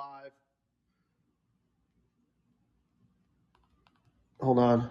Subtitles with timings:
[0.00, 0.32] live.
[4.40, 4.90] Hold on.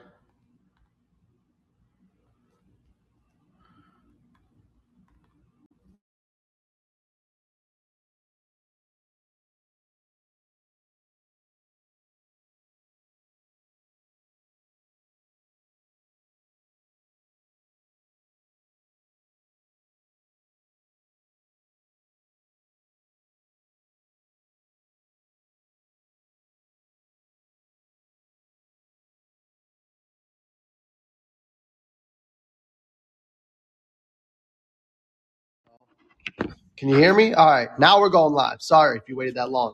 [36.79, 37.33] Can you hear me?
[37.33, 38.61] All right, now we're going live.
[38.61, 39.73] Sorry if you waited that long.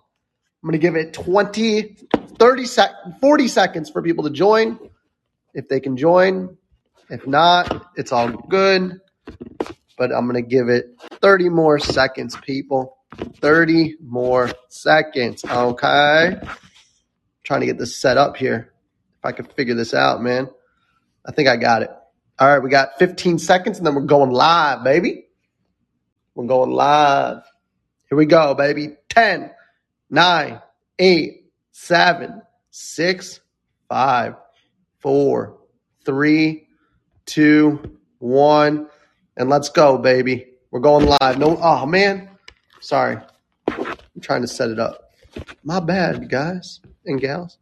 [0.64, 1.98] I'm going to give it 20,
[2.40, 2.90] 30 sec,
[3.22, 4.80] 40 seconds for people to join
[5.54, 6.58] if they can join.
[7.12, 9.00] If not, it's all good.
[10.00, 12.98] But I'm going to give it 30 more seconds, people.
[13.36, 15.46] 30 more seconds.
[15.46, 16.42] Okay.
[17.44, 18.74] Trying to get this set up here.
[19.20, 20.50] If I could figure this out, man.
[21.24, 21.92] I think I got it.
[22.40, 25.25] All right, we got 15 seconds and then we're going live, baby.
[26.36, 27.44] We're going live.
[28.10, 28.98] Here we go, baby.
[29.10, 29.52] 10,
[30.10, 30.62] 9,
[31.00, 33.40] 8, 7, 6,
[33.90, 34.36] 5,
[35.00, 35.58] 4,
[36.06, 36.68] 3,
[37.26, 38.90] 2, 1.
[39.38, 40.48] And let's go, baby.
[40.72, 41.40] We're going live.
[41.40, 42.30] No, oh, man.
[42.82, 43.18] Sorry.
[43.70, 45.14] I'm trying to set it up.
[45.64, 47.58] My bad, guys and gals.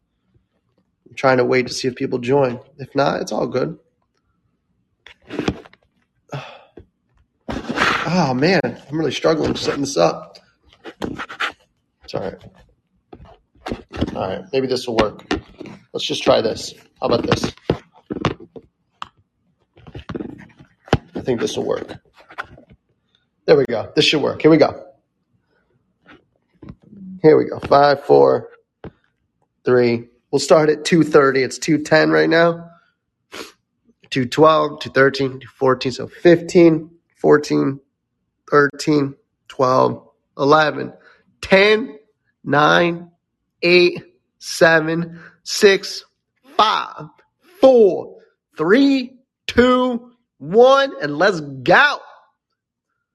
[1.07, 2.59] I'm trying to wait to see if people join.
[2.77, 3.77] If not, it's all good.
[8.15, 10.37] Oh man, I'm really struggling setting this up.
[12.03, 12.35] It's all right.
[14.15, 15.25] All right, maybe this will work.
[15.93, 16.75] Let's just try this.
[17.01, 17.51] How about this?
[21.15, 21.95] I think this will work.
[23.47, 23.91] There we go.
[23.95, 24.43] This should work.
[24.43, 24.85] Here we go.
[27.23, 27.57] Here we go.
[27.61, 28.49] Five, four,
[29.65, 30.09] three.
[30.29, 31.37] We'll start at 2.30.
[31.37, 32.69] It's 2.10 right now.
[34.11, 37.79] 2.12, 2.13, 2.14, so 15, 14,
[38.53, 39.15] 13,
[39.47, 40.93] 12, 11,
[41.41, 41.99] 10,
[42.43, 43.11] 9,
[43.63, 44.03] 8,
[44.37, 46.05] 7, 6,
[46.55, 47.05] 5,
[47.61, 48.17] 4,
[48.55, 49.13] 3,
[49.47, 51.97] 2, 1, and let's go.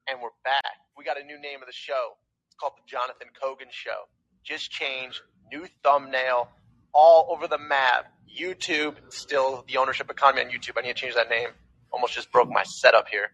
[0.09, 0.61] and we're back.
[0.97, 2.17] We got a new name of the show.
[2.47, 4.09] It's called the Jonathan Kogan Show.
[4.43, 5.21] Just changed,
[5.53, 6.49] new thumbnail,
[6.93, 8.11] all over the map.
[8.29, 10.73] YouTube, still the ownership economy on YouTube.
[10.77, 11.49] I need to change that name.
[11.93, 13.31] Almost just broke my setup here.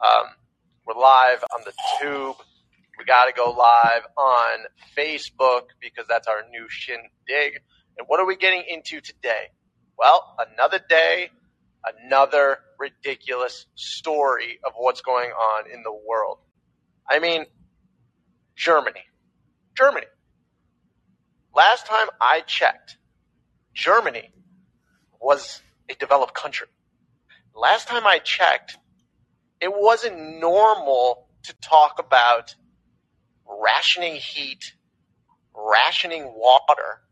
[0.00, 0.28] Um,
[0.90, 2.36] we're live on the tube.
[2.98, 4.58] We got to go live on
[4.96, 7.60] Facebook because that's our new shindig.
[7.98, 9.50] And what are we getting into today?
[9.98, 11.30] Well, another day,
[12.04, 16.38] another ridiculous story of what's going on in the world.
[17.08, 17.44] I mean,
[18.56, 19.04] Germany.
[19.76, 20.06] Germany.
[21.54, 22.96] Last time I checked,
[23.74, 24.30] Germany
[25.20, 26.68] was a developed country.
[27.54, 28.78] Last time I checked,
[29.60, 32.54] it wasn't normal to talk about
[33.46, 34.72] rationing heat,
[35.54, 37.02] rationing water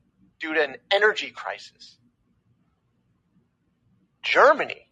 [0.40, 1.98] due to an energy crisis.
[4.22, 4.88] Germany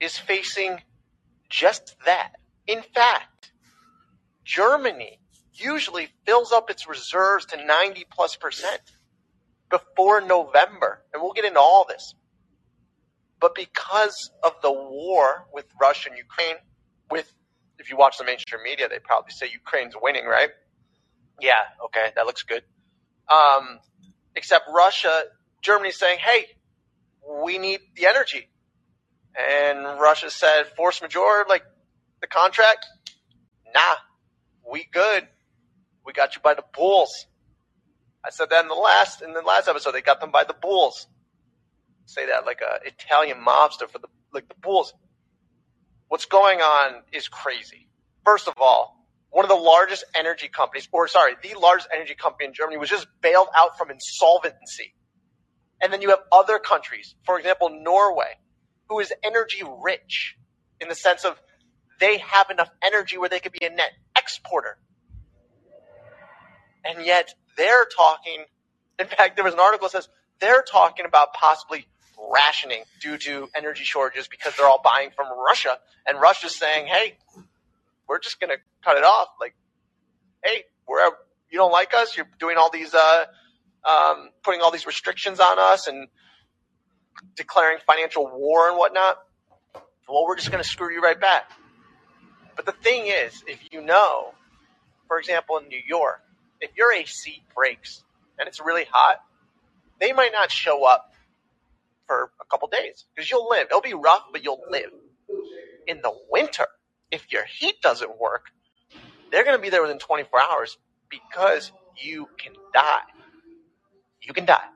[0.00, 0.82] is facing
[1.48, 2.32] just that.
[2.66, 3.52] In fact,
[4.44, 5.18] Germany
[5.54, 8.80] usually fills up its reserves to 90 plus percent
[9.70, 11.02] before November.
[11.12, 12.14] And we'll get into all this.
[13.40, 16.56] But because of the war with Russia and Ukraine,
[17.10, 17.32] with
[17.78, 20.50] if you watch the mainstream media, they probably say Ukraine's winning, right?
[21.40, 21.52] Yeah,
[21.86, 22.62] okay, that looks good.
[23.28, 23.78] Um,
[24.34, 25.22] except Russia,
[25.62, 26.46] Germany's saying, hey,
[27.44, 28.48] we need the energy.
[29.38, 31.62] And Russia said, force majeure, like
[32.20, 32.86] the contract?
[33.72, 33.80] Nah,
[34.70, 35.28] we good.
[36.04, 37.26] We got you by the bulls.
[38.24, 39.92] I said that in the last in the last episode.
[39.92, 41.06] They got them by the bulls.
[42.08, 44.94] Say that like a Italian mobster for the like the bulls.
[46.08, 47.86] What's going on is crazy.
[48.24, 52.46] First of all, one of the largest energy companies, or sorry, the largest energy company
[52.46, 54.94] in Germany was just bailed out from insolvency.
[55.82, 58.38] And then you have other countries, for example, Norway,
[58.88, 60.34] who is energy rich
[60.80, 61.38] in the sense of
[62.00, 64.78] they have enough energy where they could be a net exporter.
[66.86, 68.44] And yet they're talking,
[68.98, 70.08] in fact, there was an article that says
[70.40, 71.86] they're talking about possibly
[72.32, 75.78] rationing due to energy shortages because they're all buying from Russia.
[76.06, 77.16] And Russia's saying, hey,
[78.08, 79.28] we're just going to cut it off.
[79.40, 79.54] Like,
[80.42, 81.00] hey, we're,
[81.50, 82.16] you don't like us?
[82.16, 83.24] You're doing all these, uh,
[83.88, 86.08] um, putting all these restrictions on us and
[87.36, 89.18] declaring financial war and whatnot.
[90.08, 91.50] Well, we're just going to screw you right back.
[92.56, 94.32] But the thing is, if you know,
[95.06, 96.22] for example, in New York,
[96.60, 98.02] if your AC breaks
[98.38, 99.18] and it's really hot,
[100.00, 101.07] they might not show up
[102.08, 103.68] for a couple days because you'll live.
[103.70, 104.90] It'll be rough, but you'll live.
[105.86, 106.66] In the winter,
[107.12, 108.46] if your heat doesn't work,
[109.30, 110.78] they're going to be there within 24 hours
[111.08, 113.02] because you can die.
[114.22, 114.66] You can die.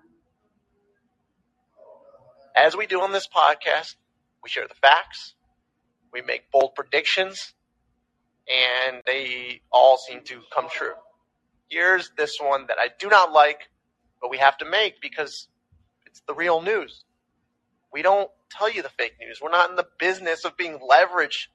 [2.55, 3.96] As we do on this podcast,
[4.44, 5.34] we share the facts,
[6.12, 7.55] we make bold predictions,
[8.49, 10.93] and they all seem to come true.
[11.69, 13.70] Here's this one that I do not like,
[14.20, 15.49] but we have to make because
[16.06, 17.05] it's the real news.
[17.93, 19.41] We don't tell you the fake news.
[19.43, 21.49] We're not in the business of being leveraged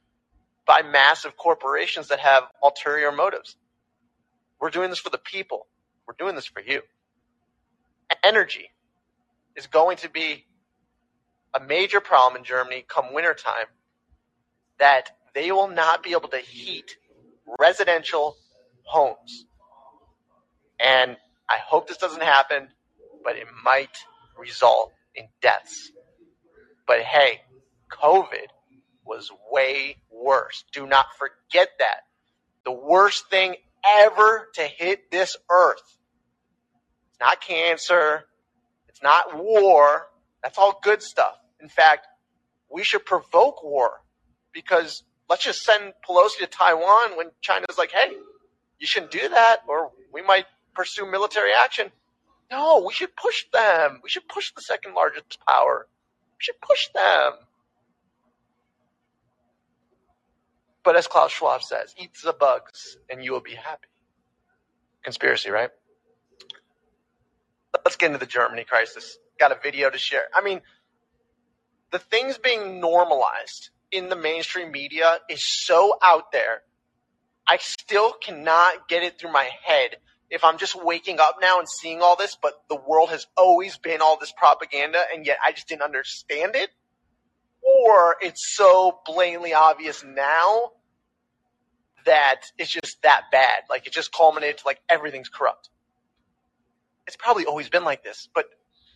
[0.66, 3.56] by massive corporations that have ulterior motives.
[4.60, 5.68] We're doing this for the people.
[6.08, 6.82] We're doing this for you.
[8.24, 8.70] Energy
[9.56, 10.46] is going to be
[11.54, 13.68] a major problem in Germany come wintertime
[14.80, 16.98] that they will not be able to heat
[17.60, 18.36] residential
[18.84, 19.46] homes.
[20.80, 21.18] And
[21.50, 22.70] I hope this doesn't happen,
[23.24, 23.98] but it might
[24.38, 25.92] result in deaths.
[26.88, 27.42] But hey,
[27.92, 28.48] COVID
[29.06, 30.64] was way worse.
[30.72, 32.02] Do not forget that.
[32.66, 33.56] The worst thing
[33.86, 35.98] ever to hit this earth.
[37.10, 38.24] It's not cancer.
[38.88, 40.08] It's not war.
[40.42, 41.36] That's all good stuff.
[41.62, 42.08] In fact,
[42.72, 44.02] we should provoke war
[44.54, 48.12] because let's just send Pelosi to Taiwan when China's like, hey,
[48.80, 50.46] you shouldn't do that, or we might
[50.76, 51.92] pursue military action.
[52.52, 54.00] No, we should push them.
[54.04, 55.88] We should push the second largest power.
[56.94, 57.34] Them.
[60.84, 63.88] But as Klaus Schwab says, eat the bugs and you will be happy.
[65.04, 65.70] Conspiracy, right?
[67.84, 69.18] Let's get into the Germany crisis.
[69.40, 70.24] Got a video to share.
[70.34, 70.62] I mean,
[71.92, 76.62] the things being normalized in the mainstream media is so out there.
[77.48, 79.98] I still cannot get it through my head
[80.30, 83.78] if I'm just waking up now and seeing all this, but the world has always
[83.78, 86.70] been all this propaganda and yet I just didn't understand it.
[87.62, 90.72] Or it's so blatantly obvious now
[92.06, 93.64] that it's just that bad.
[93.70, 95.70] Like it just culminated to like everything's corrupt.
[97.06, 98.46] It's probably always been like this, but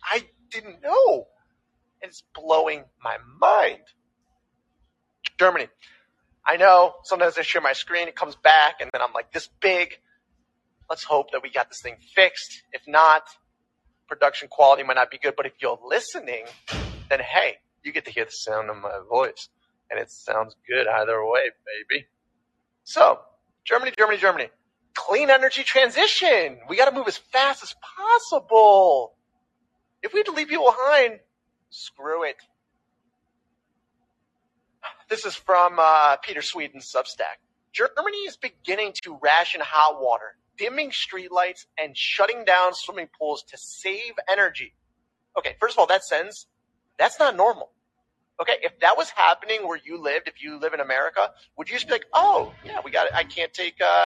[0.02, 1.26] I didn't know.
[2.02, 3.82] And it's blowing my mind.
[5.38, 5.68] Germany.
[6.44, 9.48] I know sometimes I share my screen, it comes back, and then I'm like this
[9.60, 9.94] big.
[10.90, 12.62] Let's hope that we got this thing fixed.
[12.72, 13.22] If not,
[14.08, 15.34] production quality might not be good.
[15.36, 16.44] But if you're listening,
[17.08, 19.48] then hey, you get to hear the sound of my voice.
[19.90, 21.50] And it sounds good either way,
[21.88, 22.06] baby.
[22.84, 23.20] So,
[23.64, 24.48] Germany, Germany, Germany.
[24.94, 26.58] Clean energy transition.
[26.68, 29.14] We got to move as fast as possible.
[30.02, 31.20] If we have to leave people behind,
[31.70, 32.36] screw it.
[35.08, 37.38] This is from uh, Peter Sweden's Substack.
[37.72, 43.58] Germany is beginning to ration hot water, dimming streetlights, and shutting down swimming pools to
[43.58, 44.74] save energy.
[45.38, 46.46] Okay, first of all, that sentence,
[46.98, 47.70] that's not normal.
[48.40, 51.76] Okay, if that was happening where you lived, if you live in America, would you
[51.76, 53.12] just be like, "Oh, yeah, we got it.
[53.14, 54.04] I can't take uh,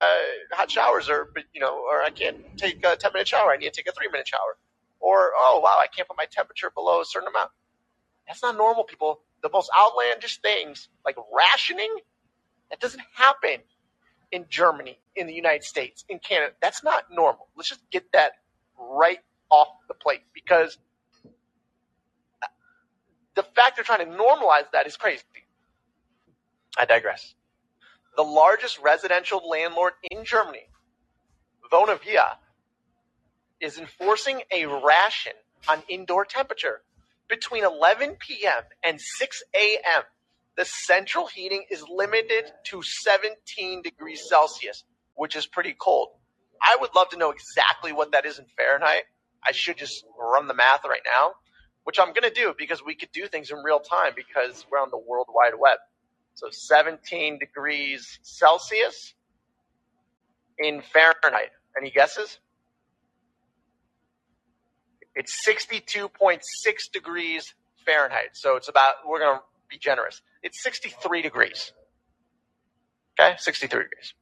[0.52, 3.50] hot showers, or you know, or I can't take a ten minute shower.
[3.52, 4.58] I need to take a three minute shower,
[5.00, 7.50] or oh wow, I can't put my temperature below a certain amount."
[8.26, 9.22] That's not normal, people.
[9.42, 11.94] The most outlandish things like rationing,
[12.70, 13.60] that doesn't happen
[14.32, 16.52] in Germany, in the United States, in Canada.
[16.60, 17.48] That's not normal.
[17.56, 18.32] Let's just get that
[18.78, 19.18] right
[19.50, 20.78] off the plate because
[23.34, 25.22] the fact they're trying to normalize that is crazy.
[26.78, 27.34] I digress.
[28.16, 30.68] The largest residential landlord in Germany,
[31.70, 32.36] Vonovia,
[33.60, 35.32] is enforcing a ration
[35.68, 36.82] on indoor temperature
[37.28, 38.62] between 11 p.m.
[38.84, 40.02] and 6 a.m.
[40.56, 44.84] The central heating is limited to 17 degrees Celsius,
[45.14, 46.08] which is pretty cold.
[46.62, 49.02] I would love to know exactly what that is in Fahrenheit.
[49.44, 51.32] I should just run the math right now,
[51.84, 54.78] which I'm going to do because we could do things in real time because we're
[54.78, 55.78] on the World Wide Web.
[56.34, 59.14] So 17 degrees Celsius
[60.58, 61.50] in Fahrenheit.
[61.78, 62.38] Any guesses?
[65.14, 66.40] It's 62.6
[66.92, 68.30] degrees Fahrenheit.
[68.34, 70.22] So it's about, we're going to be generous.
[70.42, 71.72] It's 63 degrees.
[73.18, 74.14] Okay, 63 degrees.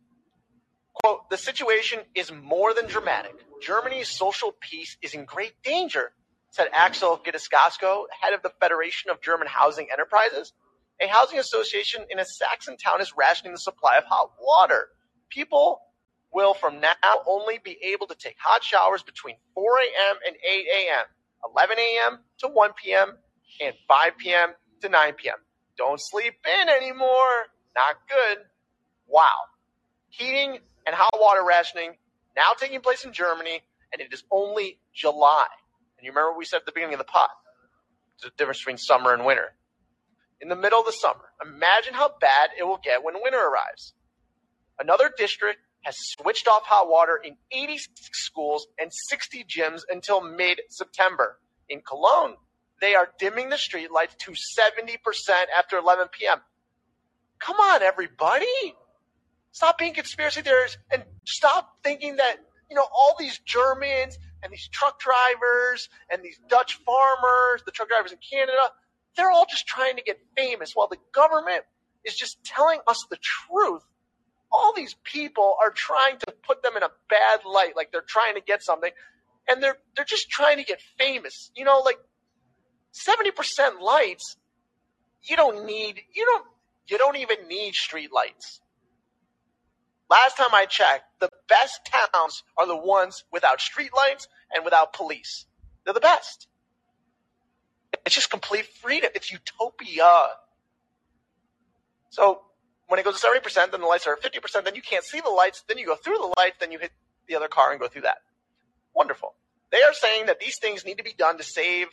[0.94, 3.34] Quote, the situation is more than dramatic.
[3.60, 6.12] Germany's social peace is in great danger,
[6.50, 10.52] said Axel Gedaschko, head of the Federation of German Housing Enterprises.
[11.00, 14.88] A housing association in a Saxon town is rationing the supply of hot water.
[15.28, 15.80] People
[16.32, 16.94] will from now
[17.26, 20.16] only be able to take hot showers between 4 a.m.
[20.26, 21.04] and 8 a.m.,
[21.52, 22.18] 11 a.m.
[22.38, 23.16] to 1 p.m.,
[23.60, 24.50] and 5 p.m.
[24.80, 25.36] to 9 p.m.
[25.76, 27.48] Don't sleep in anymore.
[27.74, 28.44] Not good.
[29.06, 29.26] Wow.
[30.08, 31.96] Heating and hot water rationing
[32.36, 33.62] now taking place in Germany,
[33.92, 35.46] and it is only July.
[35.98, 37.30] And you remember what we said at the beginning of the pod?
[38.22, 39.54] the difference between summer and winter.
[40.40, 43.94] In the middle of the summer, imagine how bad it will get when winter arrives.
[44.78, 50.60] Another district has switched off hot water in 86 schools and 60 gyms until mid
[50.70, 51.38] September.
[51.68, 52.36] In Cologne,
[52.80, 54.98] they are dimming the street lights to 70%
[55.56, 56.38] after 11 p.m.
[57.38, 58.46] Come on, everybody.
[59.52, 62.36] Stop being conspiracy theorists and stop thinking that,
[62.68, 67.88] you know, all these Germans and these truck drivers and these Dutch farmers, the truck
[67.88, 68.70] drivers in Canada,
[69.16, 71.62] they're all just trying to get famous while the government
[72.04, 73.82] is just telling us the truth.
[74.50, 78.34] All these people are trying to put them in a bad light, like they're trying
[78.34, 78.90] to get something,
[79.48, 81.50] and they're they're just trying to get famous.
[81.56, 81.98] You know, like
[82.94, 84.36] 70% lights,
[85.22, 86.46] you don't need you don't
[86.86, 88.60] you don't even need street lights.
[90.10, 94.92] Last time I checked, the best towns are the ones without street lights and without
[94.92, 95.46] police.
[95.84, 96.46] They're the best.
[98.04, 99.10] It's just complete freedom.
[99.14, 100.10] It's utopia.
[102.10, 102.42] So
[102.86, 105.30] when it goes to 70%, then the lights are 50%, then you can't see the
[105.30, 106.92] lights, then you go through the lights, then you hit
[107.26, 108.18] the other car and go through that.
[108.94, 109.34] Wonderful.
[109.72, 111.88] They are saying that these things need to be done to save,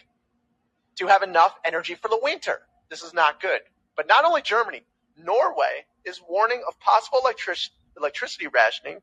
[0.98, 2.60] to have enough energy for the winter.
[2.90, 3.62] This is not good.
[3.96, 4.84] But not only Germany,
[5.18, 7.58] Norway is warning of possible electric,
[7.98, 9.00] electricity rationing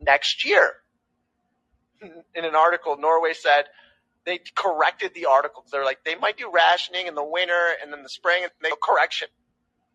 [0.00, 0.74] next year.
[2.02, 3.64] In an article, Norway said
[4.24, 5.64] they corrected the article.
[5.70, 8.70] They're like, they might do rationing in the winter and then the spring, and they
[8.82, 9.28] correction.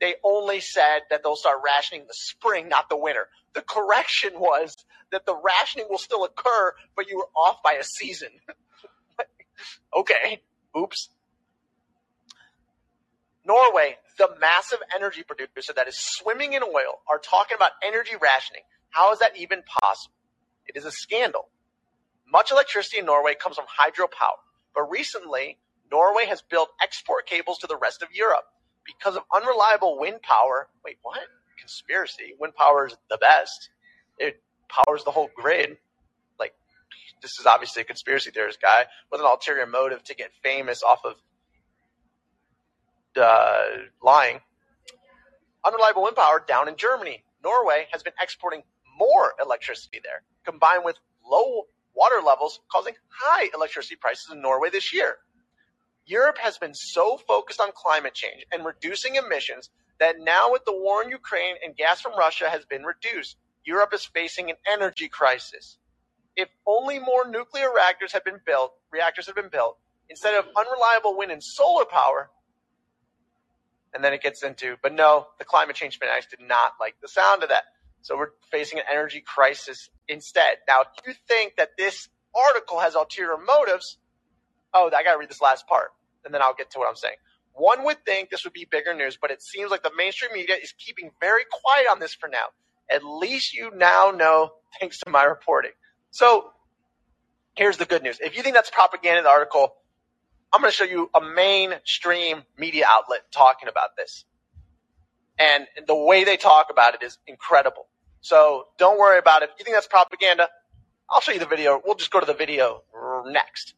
[0.02, 3.28] They only said that they'll start rationing in the spring, not the winter.
[3.54, 4.76] The correction was
[5.12, 8.30] that the rationing will still occur, but you were off by a season.
[9.96, 10.42] okay,
[10.78, 11.10] oops.
[13.46, 18.64] Norway, the massive energy producer that is swimming in oil, are talking about energy rationing.
[18.90, 20.16] How is that even possible?
[20.68, 21.50] It is a scandal.
[22.32, 24.42] Much electricity in Norway comes from hydropower,
[24.74, 25.60] but recently,
[25.92, 28.46] Norway has built export cables to the rest of Europe
[28.86, 30.68] because of unreliable wind power.
[30.84, 31.20] Wait, what?
[31.60, 32.34] Conspiracy.
[32.40, 33.70] Wind power is the best.
[34.18, 35.78] It powers the whole grid.
[37.22, 41.00] This is obviously a conspiracy theorist guy with an ulterior motive to get famous off
[41.04, 41.16] of
[43.18, 43.64] uh,
[44.04, 44.40] lying.
[45.66, 47.24] Unreliable wind power down in Germany.
[47.44, 48.64] Norway has been exporting
[49.00, 51.64] more electricity there, combined with low
[51.96, 55.18] water levels, causing high electricity prices in Norway this year.
[56.06, 59.70] Europe has been so focused on climate change and reducing emissions
[60.00, 63.94] that now with the war in Ukraine and gas from Russia has been reduced, Europe
[63.94, 65.78] is facing an energy crisis.
[66.36, 69.78] If only more nuclear reactors had been built, reactors had been built,
[70.10, 72.30] instead of unreliable wind and solar power,
[73.94, 77.08] and then it gets into, but no, the climate change fanatics did not like the
[77.08, 77.64] sound of that.
[78.02, 80.58] So we're facing an energy crisis instead.
[80.68, 83.98] Now, if you think that this article has ulterior motives,
[84.74, 85.92] oh, I got to read this last part,
[86.26, 87.16] and then I'll get to what I'm saying.
[87.54, 90.56] One would think this would be bigger news, but it seems like the mainstream media
[90.62, 92.48] is keeping very quiet on this for now.
[92.92, 95.72] At least you now know thanks to my reporting.
[96.16, 96.46] So
[97.56, 98.20] here's the good news.
[98.22, 99.76] If you think that's propaganda in the article,
[100.54, 104.24] I'm going to show you a mainstream media outlet talking about this.
[105.38, 107.88] And the way they talk about it is incredible.
[108.22, 109.50] So don't worry about it.
[109.52, 110.48] If you think that's propaganda,
[111.10, 111.82] I'll show you the video.
[111.84, 112.84] We'll just go to the video
[113.26, 113.74] next.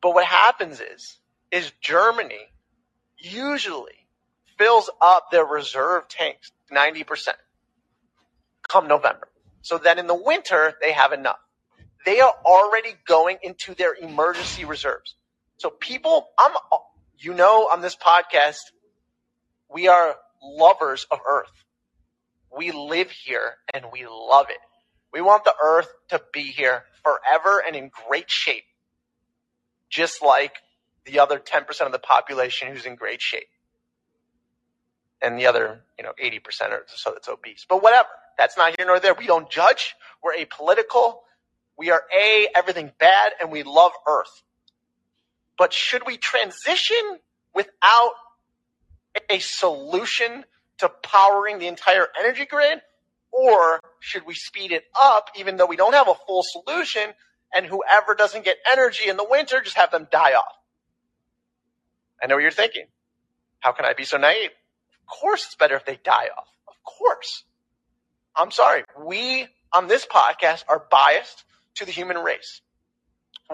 [0.00, 1.18] But what happens is,
[1.50, 2.48] is Germany
[3.18, 4.06] usually
[4.56, 7.34] fills up their reserve tanks 90%
[8.66, 9.28] come November.
[9.62, 11.38] So then in the winter, they have enough.
[12.04, 15.14] They are already going into their emergency reserves.
[15.58, 16.52] So people, I'm,
[17.18, 18.60] you know, on this podcast,
[19.72, 21.52] we are lovers of Earth.
[22.56, 24.58] We live here and we love it.
[25.12, 28.64] We want the Earth to be here forever and in great shape
[29.90, 30.56] just like
[31.06, 33.48] the other 10% of the population who's in great shape.
[35.20, 37.66] And the other, you know, 80% or so that's obese.
[37.68, 38.08] But whatever.
[38.38, 39.14] That's not here nor there.
[39.14, 39.94] We don't judge.
[40.22, 41.16] We're apolitical.
[41.76, 44.42] We are A, everything bad, and we love Earth.
[45.58, 47.18] But should we transition
[47.54, 48.12] without
[49.28, 50.44] a solution
[50.78, 52.80] to powering the entire energy grid?
[53.32, 57.12] Or should we speed it up even though we don't have a full solution
[57.54, 60.54] and whoever doesn't get energy in the winter, just have them die off.
[62.22, 62.86] I know what you're thinking.
[63.60, 64.50] How can I be so naive?
[65.02, 66.48] Of course it's better if they die off.
[66.66, 67.44] Of course.
[68.38, 68.84] I'm sorry.
[69.04, 72.60] We on this podcast are biased to the human race.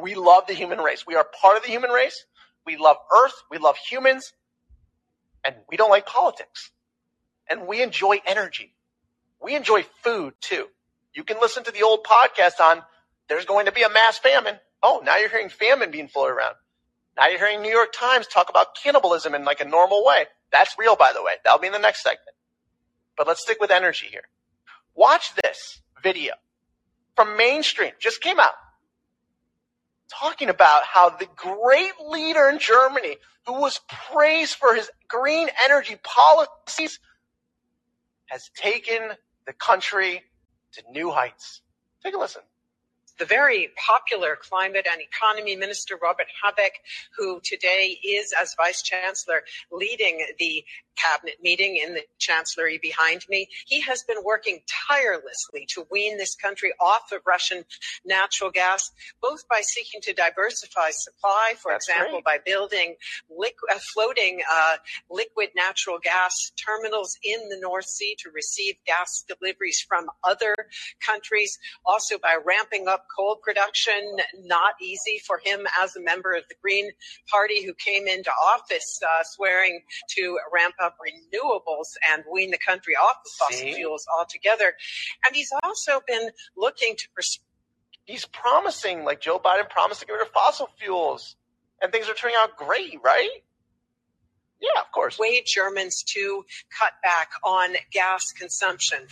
[0.01, 1.07] We love the human race.
[1.07, 2.27] We are part of the human race.
[2.67, 3.35] We love Earth.
[3.51, 4.33] We love humans.
[5.43, 6.71] And we don't like politics.
[7.49, 8.75] And we enjoy energy.
[9.41, 10.67] We enjoy food too.
[11.15, 12.83] You can listen to the old podcast on
[13.29, 14.59] there's going to be a mass famine.
[14.83, 16.57] Oh, now you're hearing famine being floated around.
[17.17, 20.25] Now you're hearing New York Times talk about cannibalism in like a normal way.
[20.53, 21.33] That's real, by the way.
[21.43, 22.37] That'll be in the next segment.
[23.17, 24.25] But let's stick with energy here.
[24.95, 26.35] Watch this video
[27.17, 28.55] from mainstream, just came out,
[30.11, 35.97] talking about how the great leader in Germany, who was praised for his green energy
[36.03, 36.99] policies,
[38.27, 39.11] has taken
[39.47, 40.23] the country
[40.73, 41.61] to new heights.
[42.03, 42.43] Take a listen.
[43.17, 46.73] The very popular climate and economy minister, Robert Habeck,
[47.17, 50.65] who today is, as vice chancellor, leading the
[50.97, 53.49] cabinet meeting in the chancellery behind me.
[53.67, 57.65] He has been working tirelessly to wean this country off of Russian
[58.05, 58.91] natural gas,
[59.23, 62.97] both by seeking to diversify supply, for That's example, by building
[63.31, 64.77] liquid, uh, floating uh,
[65.11, 70.55] liquid natural gas terminals in the North Sea to receive gas deliveries from other
[71.05, 74.17] countries, also by ramping up coal production.
[74.45, 76.91] Not easy for him as a member of the Green
[77.31, 79.81] Party who came into office uh, swearing
[80.17, 83.75] to ramp up renewables and wean the country off of fossil See?
[83.75, 84.75] fuels altogether.
[85.27, 87.09] And he's also been looking to.
[87.15, 87.41] Pers-
[88.05, 91.37] he's promising, like Joe Biden promised to get rid of fossil fuels,
[91.81, 93.31] and things are turning out great, right?
[94.61, 95.19] Yeah, of course.
[95.19, 96.45] Way Germans to
[96.79, 99.07] cut back on gas consumption.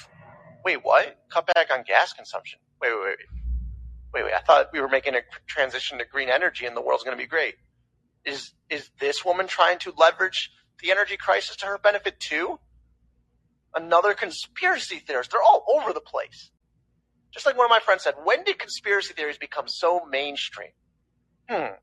[0.65, 1.19] Wait, what?
[1.31, 2.59] Cut back on gas consumption?
[2.81, 3.17] Wait, wait, wait.
[4.15, 4.33] Wait, wait.
[4.35, 7.23] I thought we were making a transition to green energy and the world's going to
[7.23, 7.57] be great.
[8.25, 10.51] Is is this woman trying to leverage
[10.83, 12.59] the energy crisis to her benefit too?
[13.75, 15.31] Another conspiracy theorist.
[15.31, 16.51] They're all over the place.
[17.33, 20.71] Just like one of my friends said, when did conspiracy theories become so mainstream?
[21.49, 21.75] Hmm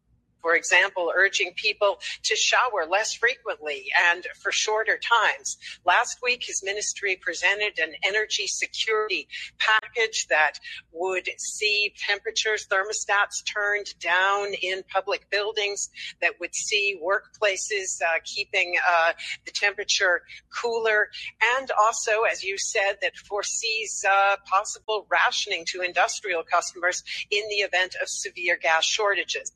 [0.41, 5.58] for example, urging people to shower less frequently and for shorter times.
[5.86, 9.27] Last week, his ministry presented an energy security
[9.58, 10.53] package that
[10.91, 15.90] would see temperatures, thermostats turned down in public buildings,
[16.22, 19.14] that would see workplaces uh, keeping uh,
[19.46, 20.22] the temperature
[20.61, 21.09] cooler,
[21.57, 27.57] and also, as you said, that foresees uh, possible rationing to industrial customers in the
[27.57, 29.51] event of severe gas shortages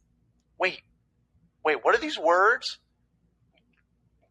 [0.63, 0.81] wait,
[1.65, 2.79] wait, what are these words?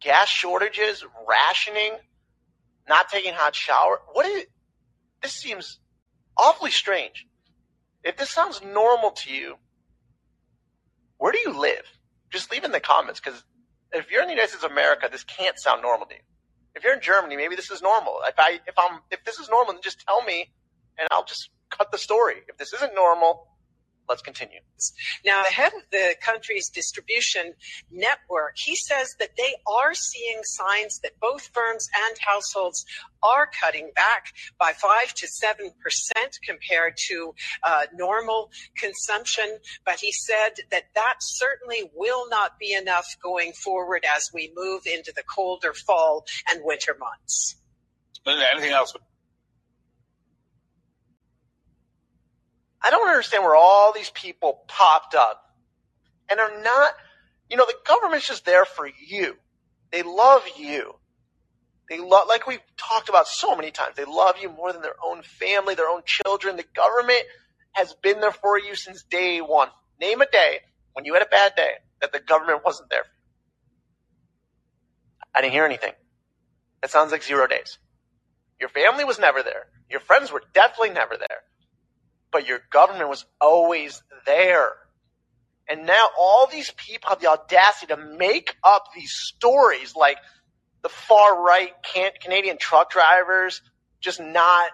[0.01, 1.91] Gas shortages, rationing,
[2.89, 4.01] not taking hot shower.
[4.13, 4.45] What is
[5.21, 5.79] this seems
[6.37, 7.27] awfully strange.
[8.03, 9.55] If this sounds normal to you,
[11.17, 11.85] where do you live?
[12.31, 13.43] Just leave in the comments because
[13.93, 16.21] if you're in the United States of America, this can't sound normal to you.
[16.75, 18.15] If you're in Germany, maybe this is normal.
[18.25, 20.51] If I if I'm if this is normal, then just tell me
[20.97, 22.37] and I'll just cut the story.
[22.49, 23.47] If this isn't normal,
[24.09, 24.59] let's continue.
[25.25, 27.53] Now, the head of the country's distribution
[27.91, 32.85] network, he says that they are seeing signs that both firms and households
[33.21, 39.57] are cutting back by five to seven percent compared to uh, normal consumption.
[39.85, 44.81] But he said that that certainly will not be enough going forward as we move
[44.85, 47.55] into the colder fall and winter months.
[48.25, 48.95] Anything else?
[52.83, 55.41] I don't understand where all these people popped up
[56.29, 56.91] and are not,
[57.49, 59.35] you know, the government's just there for you.
[59.91, 60.95] They love you.
[61.89, 64.95] They love, like we've talked about so many times, they love you more than their
[65.05, 66.57] own family, their own children.
[66.57, 67.23] The government
[67.73, 69.69] has been there for you since day one.
[70.01, 70.59] Name a day
[70.93, 73.23] when you had a bad day that the government wasn't there for you.
[75.35, 75.93] I didn't hear anything.
[76.81, 77.77] That sounds like zero days.
[78.59, 79.67] Your family was never there.
[79.89, 81.43] Your friends were definitely never there
[82.33, 84.73] but your government was always there.
[85.69, 90.17] And now all these people have the audacity to make up these stories like
[90.81, 91.71] the far right
[92.21, 93.61] Canadian truck drivers
[94.01, 94.71] just not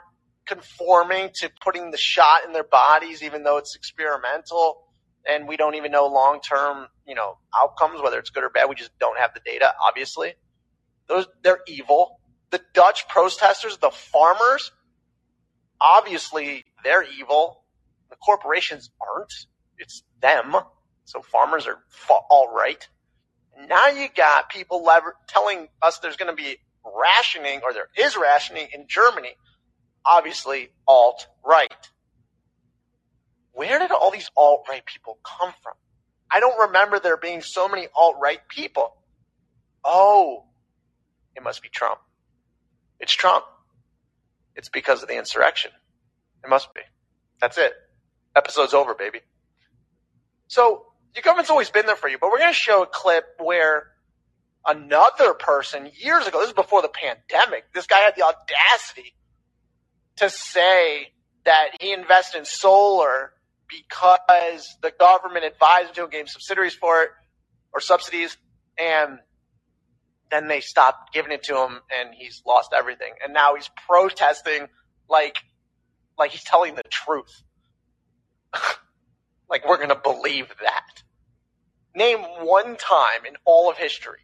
[0.47, 4.87] conforming to putting the shot in their bodies, even though it's experimental.
[5.27, 8.67] And we don't even know long term, you know, outcomes, whether it's good or bad.
[8.67, 10.33] We just don't have the data, obviously.
[11.07, 12.19] Those, they're evil.
[12.49, 14.71] The Dutch protesters, the farmers,
[15.81, 17.63] obviously they're evil.
[18.09, 19.33] The corporations aren't.
[19.77, 20.55] It's them.
[21.05, 21.79] So farmers are
[22.29, 22.87] all right.
[23.67, 28.15] Now you got people lever- telling us there's going to be rationing or there is
[28.15, 29.35] rationing in Germany.
[30.05, 31.71] Obviously alt right.
[33.51, 35.73] Where did all these alt right people come from?
[36.31, 38.95] I don't remember there being so many alt right people.
[39.83, 40.45] Oh,
[41.35, 41.99] it must be Trump.
[42.99, 43.45] It's Trump.
[44.59, 45.71] It's because of the insurrection.
[46.43, 46.81] It must be.
[47.39, 47.71] That's it.
[48.35, 49.21] Episode's over, baby.
[50.47, 53.23] So your government's always been there for you, but we're going to show a clip
[53.39, 53.87] where
[54.65, 59.15] another person years ago, this is before the pandemic, this guy had the audacity
[60.17, 61.13] to say
[61.45, 63.31] that he invested in solar
[63.69, 67.09] because the government advised him to gave subsidies for it
[67.71, 68.35] or subsidies,
[68.77, 69.19] and
[70.31, 73.13] then they stopped giving it to him, and he's lost everything.
[73.23, 74.67] And now he's protesting
[75.09, 75.37] like
[76.17, 77.43] like he's telling the truth.
[79.49, 81.03] like we're gonna believe that.
[81.95, 84.19] Name one time in all of history.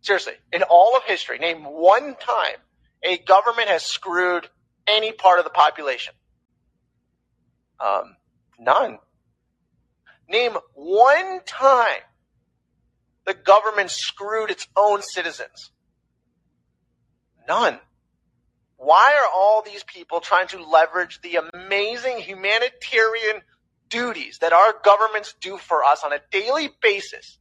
[0.00, 2.56] Seriously, in all of history, name one time
[3.02, 4.48] a government has screwed
[4.86, 6.14] any part of the population.
[7.80, 8.16] Um,
[8.58, 8.98] none.
[10.28, 12.02] Name one time
[13.28, 15.70] the government screwed its own citizens.
[17.46, 17.78] None.
[18.78, 23.42] Why are all these people trying to leverage the amazing humanitarian
[23.90, 27.38] duties that our governments do for us on a daily basis,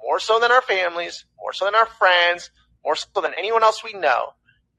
[0.00, 2.50] more so than our families, more so than our friends,
[2.84, 4.28] more so than anyone else we know,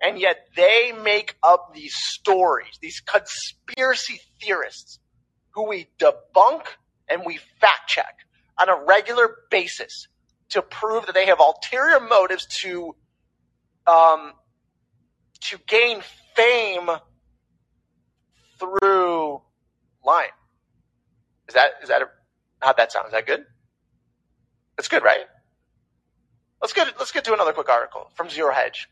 [0.02, 5.00] and yet they make up these stories, these conspiracy theorists
[5.50, 6.68] who we debunk
[7.10, 8.20] and we fact check
[8.58, 10.08] on a regular basis
[10.50, 12.96] to prove that they have ulterior motives to
[13.86, 14.34] um,
[15.42, 16.02] to gain
[16.36, 16.90] fame
[18.60, 19.42] through
[20.06, 20.30] lying.
[21.48, 22.06] Is that is that a,
[22.62, 23.08] how'd that sound?
[23.08, 23.46] Is that good?
[24.76, 25.26] That's good, right?
[26.62, 28.90] Let's get let's get to another quick article from Zero Hedge.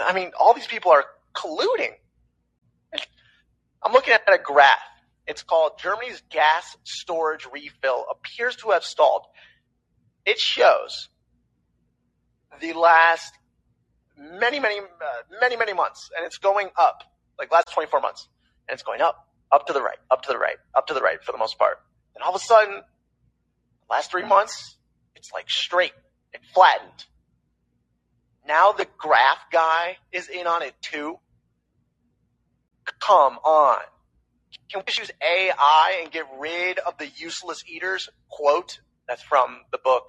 [0.00, 1.04] I mean, all these people are
[1.34, 1.92] colluding.
[3.82, 4.78] I'm looking at a graph.
[5.26, 9.22] It's called Germany's gas storage refill appears to have stalled.
[10.26, 11.08] It shows
[12.60, 13.32] the last
[14.18, 17.04] many, many, uh, many, many months, and it's going up,
[17.38, 18.28] like last 24 months,
[18.68, 21.00] and it's going up, up to the right, up to the right, up to the
[21.00, 21.78] right for the most part.
[22.14, 22.82] And all of a sudden,
[23.88, 24.76] last three months,
[25.14, 25.92] it's like straight
[26.34, 27.04] and flattened.
[28.46, 31.18] Now the graph guy is in on it too.
[33.00, 33.78] Come on.
[34.70, 38.08] Can we just use AI and get rid of the useless eaters?
[38.30, 40.04] Quote, that's from the book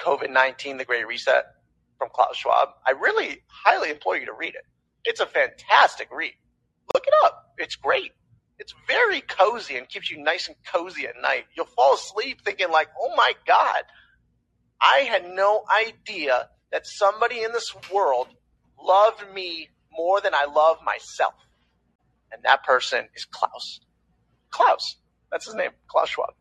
[0.00, 1.44] COVID 19, The Great Reset
[1.98, 2.70] from Klaus Schwab.
[2.86, 4.64] I really highly implore you to read it.
[5.04, 6.32] It's a fantastic read.
[6.94, 7.52] Look it up.
[7.58, 8.12] It's great.
[8.58, 11.44] It's very cozy and keeps you nice and cozy at night.
[11.56, 13.82] You'll fall asleep thinking like, oh my God,
[14.80, 18.28] I had no idea that somebody in this world
[18.82, 21.34] loved me more than I love myself.
[22.32, 23.80] And that person is Klaus.
[24.50, 24.96] Klaus.
[25.30, 26.34] That's his name, Klaus Schwab.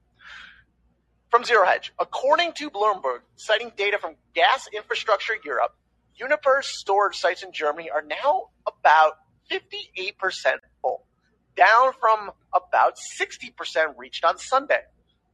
[1.29, 5.75] From Zero Hedge, according to Bloomberg, citing data from Gas Infrastructure Europe,
[6.19, 9.13] Uniper's storage sites in Germany are now about
[9.51, 10.13] 58%
[10.81, 11.05] full,
[11.55, 14.81] down from about 60% reached on Sunday.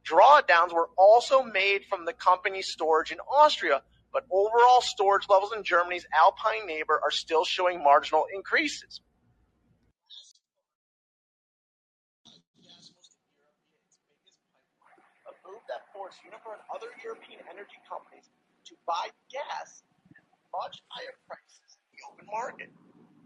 [0.06, 5.64] Drawdowns were also made from the company's storage in Austria, but overall storage levels in
[5.64, 9.00] Germany's Alpine neighbor are still showing marginal increases.
[16.06, 18.30] Force Uniper and other European energy companies
[18.62, 19.82] to buy gas
[20.14, 20.22] at
[20.54, 22.70] much higher prices in the open market.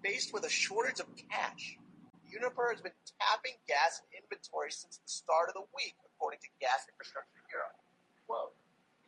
[0.01, 1.77] Faced with a shortage of cash,
[2.25, 6.89] Uniper has been tapping gas inventory since the start of the week, according to Gas
[6.89, 7.77] Infrastructure Europe.
[8.25, 8.57] Quote,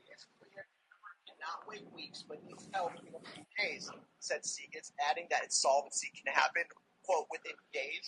[0.04, 3.88] it is clear Uniper cannot wait weeks, but needs help in a few days,
[4.20, 6.68] said Seagate, adding that insolvency can happen,
[7.08, 8.04] quote, within days.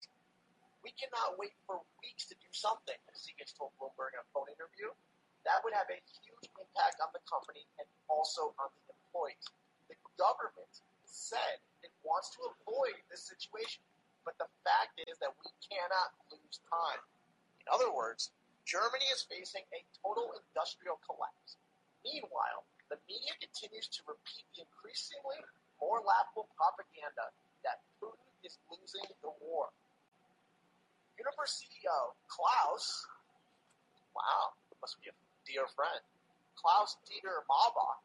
[0.84, 4.92] We cannot wait for weeks to do something, Seagate told Bloomberg in a phone interview
[5.44, 9.44] that would have a huge impact on the company and also on the employees.
[9.92, 10.72] The government
[11.04, 13.84] said it wants to avoid this situation,
[14.24, 17.00] but the fact is that we cannot lose time.
[17.60, 18.32] In other words,
[18.64, 21.60] Germany is facing a total industrial collapse.
[22.00, 25.40] Meanwhile, the media continues to repeat the increasingly
[25.76, 27.28] more laughable propaganda
[27.64, 29.68] that Putin is losing the war.
[31.20, 33.04] Uniper CEO Klaus,
[34.16, 36.00] wow, must be a dear friend,
[36.56, 38.00] Klaus Dieter Maubach,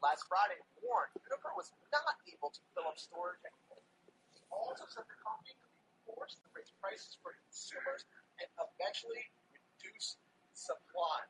[0.00, 3.84] last Friday warned Uniper was not able to fill up storage anymore.
[4.32, 8.08] He also said the company could be forced to raise prices for consumers
[8.40, 10.16] and eventually reduce
[10.56, 11.20] supply.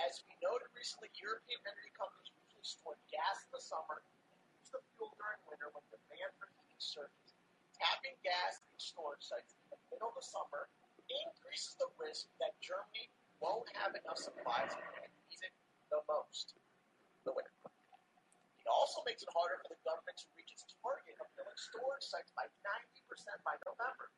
[0.00, 4.72] As we noted recently, European energy companies usually store gas in the summer and use
[4.72, 7.30] the fuel during winter when demand for heating surges.
[7.78, 10.66] Tapping gas in storage sites in the middle of the summer
[11.06, 13.06] increases the risk that Germany
[13.44, 15.52] won't have enough supplies and need it
[15.92, 16.56] the most.
[17.28, 17.52] The winter.
[18.56, 22.08] It also makes it harder for the government to reach its target of filling storage
[22.08, 23.04] sites by 90%
[23.44, 24.08] by November.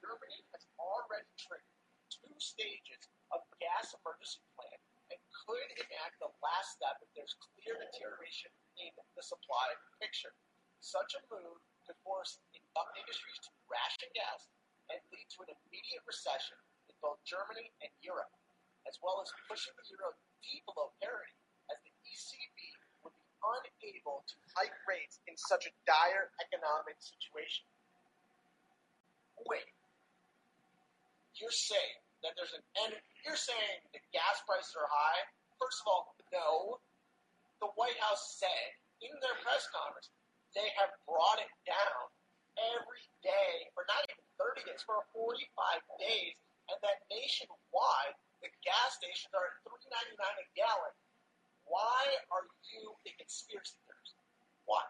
[0.00, 1.76] Germany has already triggered
[2.08, 4.80] two stages of gas emergency plan
[5.12, 8.48] and could enact the last step if there's clear deterioration
[8.80, 9.68] in the supply
[10.00, 10.32] picture.
[10.80, 12.40] Such a move could force
[12.96, 14.48] industries to ration gas
[14.88, 16.56] and lead to an immediate recession
[16.88, 18.32] in both Germany and Europe,
[19.02, 20.14] well as pushing the euro
[20.46, 21.34] deep below parity,
[21.68, 22.58] as the ECB
[23.02, 27.66] would be unable to hike rates in such a dire economic situation.
[29.50, 29.66] Wait,
[31.34, 32.94] you're saying that there's an and
[33.26, 35.22] you're saying the gas prices are high?
[35.58, 36.78] First of all, no.
[37.58, 38.68] The White House said
[39.02, 40.10] in their press conference
[40.54, 42.02] they have brought it down
[42.58, 45.42] every day for not even 30 days, for 45
[45.98, 46.34] days,
[46.68, 50.94] and that nationwide the gas stations are at 3.99 a gallon.
[51.62, 52.02] Why
[52.34, 54.18] are you a conspiracy theorist?
[54.66, 54.82] Why?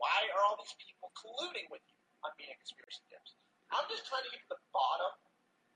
[0.00, 3.36] Why are all these people colluding with you on being a conspiracy theorist?
[3.68, 5.12] I'm just trying to get to the bottom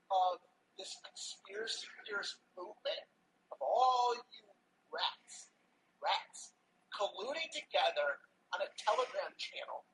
[0.09, 0.41] of
[0.81, 3.05] this conspiracy theorist movement
[3.53, 4.45] of all you
[4.89, 5.53] rats,
[6.01, 6.57] rats,
[6.89, 8.17] colluding together
[8.57, 9.85] on a Telegram channel,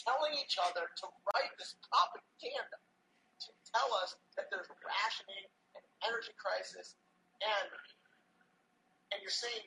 [0.00, 2.78] telling each other to write this propaganda
[3.74, 6.96] tell us that there's rationing and energy crisis,
[7.42, 7.68] and
[9.12, 9.64] and you're saying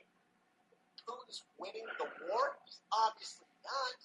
[1.03, 2.57] Putin's winning the war?
[2.65, 3.97] He's obviously not.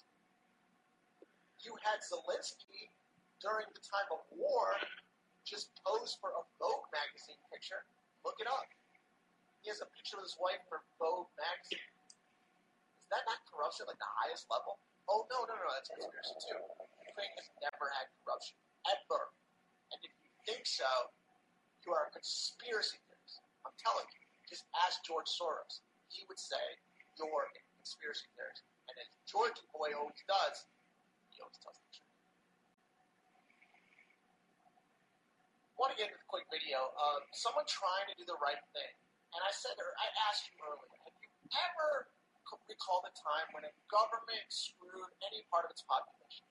[1.61, 2.89] You had Zelensky
[3.41, 4.77] during the time of war
[5.47, 7.79] just pose for a Vogue magazine picture.
[8.27, 8.67] Look it up.
[9.63, 11.87] He has a picture of his wife for Vogue magazine.
[13.07, 14.75] Is that not corruption like the highest level?
[15.07, 16.59] Oh no, no, no, that's conspiracy too.
[16.99, 18.59] Ukraine has never had corruption
[18.91, 19.31] ever,
[20.47, 20.87] think so,
[21.83, 23.43] you are a conspiracy theorist.
[23.67, 24.23] I'm telling you.
[24.47, 25.83] Just ask George Soros.
[26.07, 26.63] He would say
[27.19, 30.63] you're a conspiracy theorist, and as George boy always does,
[31.35, 32.15] he always tells the truth.
[35.75, 38.93] Want to get into a quick video of someone trying to do the right thing.
[39.35, 42.07] And I said, or I asked you earlier, have you ever
[42.71, 46.47] recall the time when a government screwed any part of its population?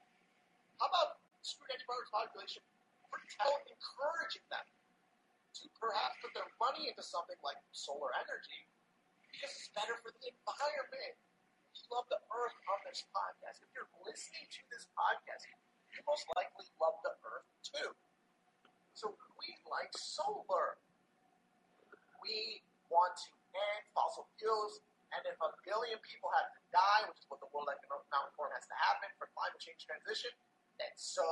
[0.77, 2.61] How about screwed any part of its population
[3.11, 8.67] for encouraging them to perhaps put their money into something like solar energy
[9.33, 11.17] because it's better for the environment?
[11.77, 15.45] You love the earth on this podcast, if you're listening to this podcast,
[15.93, 17.91] you most likely love the earth too.
[18.97, 20.81] So we like solar.
[22.25, 24.81] We want to end fossil fuels
[25.15, 28.53] and if a billion people have to die, which is what the World Economic Forum
[28.53, 30.33] has to happen for climate change transition,
[30.77, 31.25] then so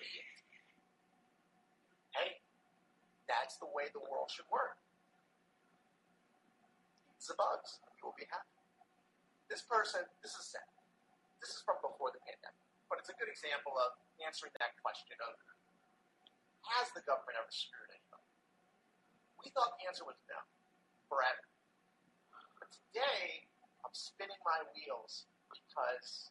[0.00, 0.29] be it.
[2.16, 2.42] Hey,
[3.30, 4.78] that's the way the world should work.
[7.14, 8.58] Eat the bugs, you will be happy.
[9.46, 10.66] This person, this is sad.
[11.38, 15.16] This is from before the pandemic, but it's a good example of answering that question
[15.24, 15.32] of
[16.76, 18.28] has the government ever screwed anybody?
[19.42, 20.38] We thought the answer was no,
[21.08, 21.48] forever
[22.60, 23.48] But today
[23.82, 26.30] I'm spinning my wheels because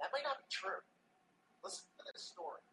[0.00, 0.80] that might not be true.
[1.60, 2.64] Listen to this story.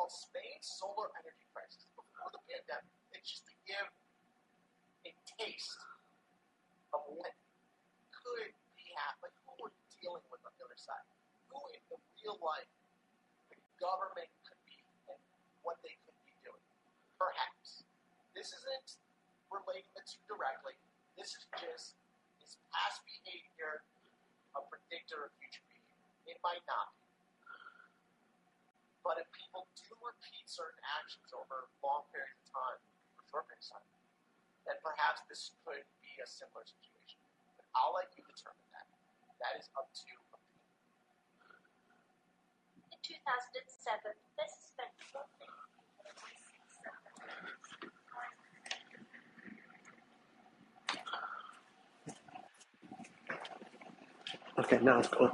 [0.00, 2.88] Called Spain's solar energy crisis before the pandemic.
[3.12, 3.84] It's just to give
[5.04, 5.76] a taste
[6.96, 7.36] of what
[8.08, 8.48] could
[8.80, 11.04] be happening, who we're dealing with on the other side,
[11.52, 12.72] who in the real life
[13.52, 14.80] the government could be
[15.12, 15.20] and
[15.68, 16.64] what they could be doing.
[17.20, 17.84] Perhaps.
[18.32, 18.96] This isn't
[19.52, 20.80] relating the two directly,
[21.20, 22.00] this is just
[22.40, 23.84] is past behavior
[24.56, 26.08] a predictor of future behavior?
[26.24, 26.99] It might not be.
[29.00, 32.78] But if people do repeat certain actions over long periods of time,
[33.16, 33.88] for short periods of time,
[34.68, 37.20] then perhaps this could be a similar situation.
[37.56, 38.86] But I'll let you determine that.
[39.40, 40.04] That is up to
[40.36, 40.60] opinion.
[42.92, 44.92] In 2007, this spent
[54.60, 55.32] Okay, now it's going.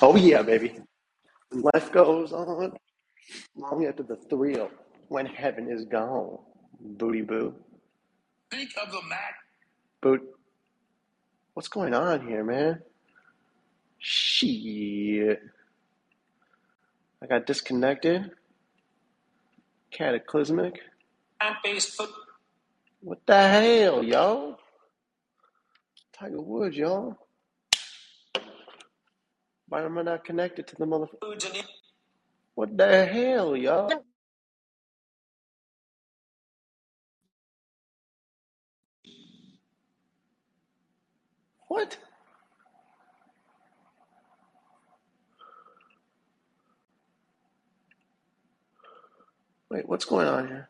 [0.00, 0.76] Oh yeah, baby.
[1.52, 2.72] Life goes on
[3.56, 4.70] long after the thrill
[5.08, 6.38] when heaven is gone.
[6.80, 7.54] Booty boo.
[8.50, 9.34] Think of the Mac.
[10.00, 10.22] Boot.
[11.54, 12.80] What's going on here, man?
[13.98, 15.42] Shit.
[17.22, 18.30] I got disconnected.
[19.90, 20.80] Cataclysmic.
[21.80, 22.08] food.
[23.00, 24.56] What the hell, yo?
[26.12, 27.16] Tiger Woods, y'all.
[29.70, 31.64] Why am I not connected to the motherfucker?
[32.54, 34.04] What the hell, y'all?
[41.68, 41.98] What?
[49.70, 50.68] Wait, what's going on here?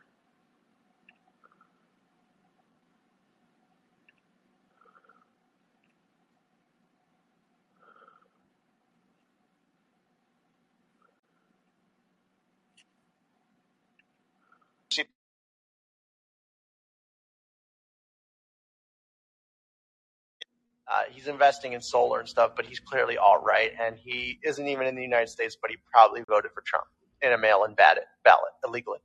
[20.90, 24.66] Uh, he's investing in solar and stuff, but he's clearly all right, and he isn't
[24.66, 26.86] even in the United States, but he probably voted for Trump
[27.22, 28.98] in a mail-in ballot, ballot illegally,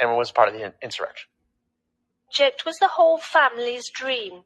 [0.00, 1.28] and was part of the insurrection.
[2.38, 4.44] It was the whole family's dream.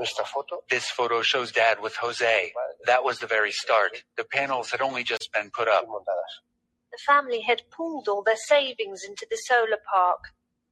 [0.00, 0.22] Esta
[0.70, 2.52] This photo shows Dad with Jose.
[2.86, 4.04] That was the very start.
[4.16, 5.86] The panels had only just been put up.
[5.86, 10.20] The family had pooled all their savings into the solar park.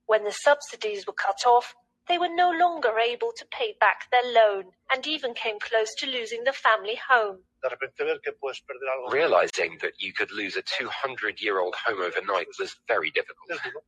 [0.07, 1.75] When the subsidies were cut off,
[2.09, 6.07] they were no longer able to pay back their loan and even came close to
[6.07, 7.39] losing the family home.
[7.63, 9.13] De repente ver que puedes perder algo.
[9.13, 13.51] Realizing that you could lose a 200 year old home overnight was very difficult.
[13.51, 13.83] Es duro.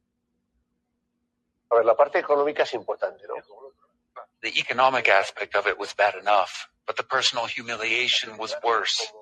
[1.70, 3.34] A ver, la parte económica es importante, ¿no?
[4.42, 9.12] The economic aspect of it was bad enough, but the personal humiliation was worse.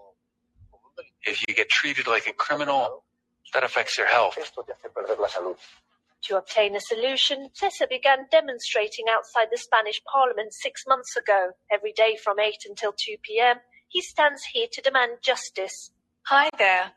[1.26, 3.02] If you get treated like a criminal,
[3.52, 4.36] that affects your health.
[6.26, 6.76] Esto te hace perder la salud.
[6.76, 11.52] To obtain a solution, Cesar began demonstrating outside the Spanish parliament six months ago.
[11.70, 15.92] Every day from 8 until 2 p.m., he stands here to demand justice.
[16.26, 16.92] Hi there.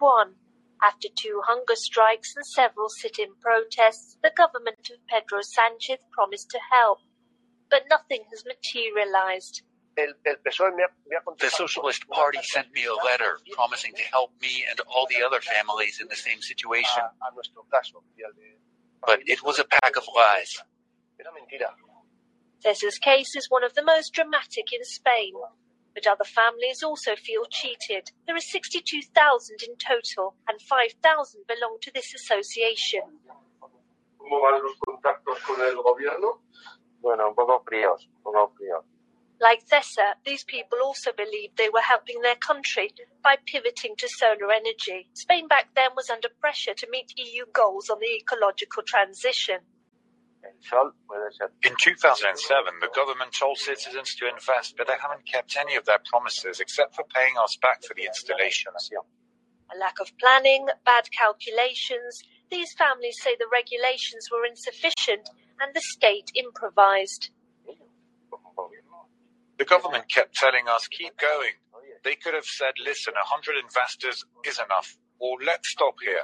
[0.00, 0.34] won.
[0.82, 6.58] After two hunger strikes and several sit-in protests, the government of Pedro Sanchez promised to
[6.70, 6.98] help.
[7.70, 9.62] But nothing has materialized.
[9.98, 11.50] El, el PSOE me ha, me ha The.
[11.50, 16.00] Socialist Party sent me a letter promising to help me and all the other families
[16.00, 18.58] in the same situation, a, a nuestro caso y al de.
[19.06, 20.52] but it was a pack of lies.
[21.18, 21.72] Era mentira.
[22.60, 25.32] Cesar's case is one of the most dramatic in Spain.
[25.94, 28.10] But other families also feel cheated.
[28.26, 33.00] There are 62,000 in total, and 5,000 belong to this association.
[37.06, 37.26] ¿Cómo van los contactos con el gobierno?
[37.26, 38.84] Bueno, un poco fríos, un poco fríos.
[39.38, 42.90] Like Cesar, these people also believed they were helping their country
[43.22, 45.08] by pivoting to solar energy.
[45.12, 49.60] Spain back then was under pressure to meet EU goals on the ecological transition.
[50.42, 51.50] El sol puede ser.
[51.62, 56.00] In 2007, the government told citizens to invest, but they haven't kept any of their
[56.10, 58.90] promises except for paying us back for the installations.
[59.70, 62.22] A lack of planning, bad calculations.
[62.50, 65.28] These families say the regulations were insufficient
[65.60, 67.30] and the state improvised.
[69.58, 71.54] The government kept telling us, keep going.
[72.04, 76.22] They could have said, listen, 100 investors is enough, or let's stop here.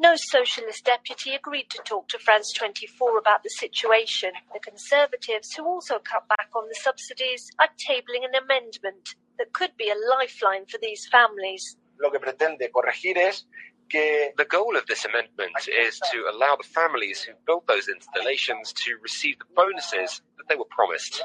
[0.00, 4.30] No socialist deputy agreed to talk to France 24 about the situation.
[4.52, 9.72] The Conservatives, who also cut back on the subsidies, are tabling an amendment that could
[9.76, 11.76] be a lifeline for these families.
[11.98, 13.46] Lo que pretende corregir es
[13.90, 18.72] que The goal of this amendment is to allow the families who built those installations
[18.84, 21.22] to receive the bonuses that they were promised.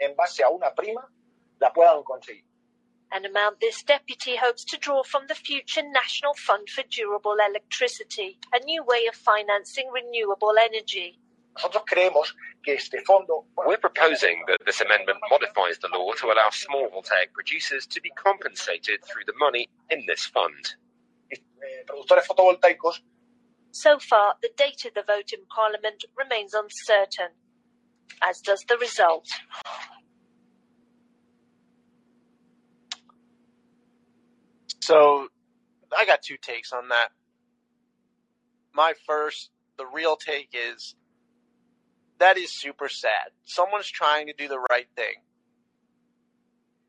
[0.00, 1.06] en base a una prima
[1.60, 2.44] la puedan conseguir.
[3.12, 8.38] An amount this deputy hopes to draw from the future National Fund for Durable Electricity,
[8.52, 11.18] a new way of financing renewable energy.
[11.56, 16.26] Nosotros creemos que este fondo bueno, We're proposing that this amendment modifies the law to
[16.30, 20.76] allow small voltaic producers to be compensated through the money in this fund.
[21.32, 21.36] eh,
[21.86, 23.00] productores fotovoltaicos
[23.72, 27.30] So far, the date of the vote in Parliament remains uncertain,
[28.22, 29.26] as does the result.
[34.80, 35.28] So
[35.96, 37.08] I got two takes on that.
[38.72, 40.94] My first, the real take is
[42.18, 43.30] that is super sad.
[43.44, 45.14] Someone's trying to do the right thing